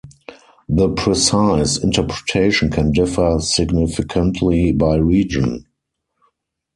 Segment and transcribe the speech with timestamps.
[0.67, 5.67] The precise interpretation can differ significantly by region.